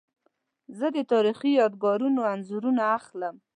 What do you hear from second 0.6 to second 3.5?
زه د تاریخي یادګارونو انځورونه اخلم.